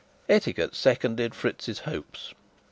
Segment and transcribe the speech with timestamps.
[0.27, 2.33] Etiquette seconded Fritz's hopes.